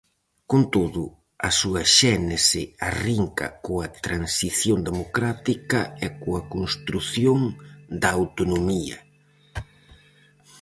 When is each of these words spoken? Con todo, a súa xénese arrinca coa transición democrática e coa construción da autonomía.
Con 0.49 0.61
todo, 0.75 1.03
a 1.47 1.49
súa 1.59 1.83
xénese 1.97 2.63
arrinca 2.89 3.47
coa 3.65 3.87
transición 4.05 4.79
democrática 4.89 5.79
e 6.05 6.07
coa 6.21 6.41
construción 6.53 7.41
da 8.01 8.09
autonomía. 8.19 8.97